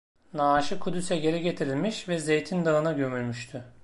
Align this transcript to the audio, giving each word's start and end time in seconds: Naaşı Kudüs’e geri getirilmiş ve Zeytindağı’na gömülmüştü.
Naaşı 0.33 0.79
Kudüs’e 0.79 1.17
geri 1.17 1.41
getirilmiş 1.41 2.09
ve 2.09 2.19
Zeytindağı’na 2.19 2.91
gömülmüştü. 2.93 3.63